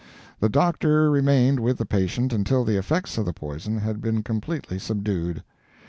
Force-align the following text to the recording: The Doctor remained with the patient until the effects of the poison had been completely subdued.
The 0.39 0.49
Doctor 0.49 1.11
remained 1.11 1.59
with 1.59 1.77
the 1.77 1.85
patient 1.85 2.33
until 2.33 2.63
the 2.63 2.75
effects 2.75 3.19
of 3.19 3.25
the 3.25 3.33
poison 3.33 3.77
had 3.77 4.01
been 4.01 4.23
completely 4.23 4.79
subdued. 4.79 5.43